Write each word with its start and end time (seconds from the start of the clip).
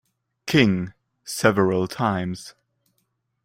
King 0.47 0.93
several 1.23 1.87
times. 1.87 2.55